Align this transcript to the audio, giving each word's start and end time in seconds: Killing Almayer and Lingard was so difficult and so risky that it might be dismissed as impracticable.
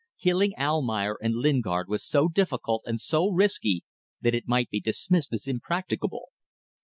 Killing 0.17 0.53
Almayer 0.57 1.15
and 1.21 1.35
Lingard 1.35 1.87
was 1.87 2.03
so 2.03 2.27
difficult 2.27 2.81
and 2.87 2.99
so 2.99 3.29
risky 3.29 3.83
that 4.19 4.33
it 4.33 4.47
might 4.47 4.71
be 4.71 4.79
dismissed 4.79 5.31
as 5.31 5.47
impracticable. 5.47 6.29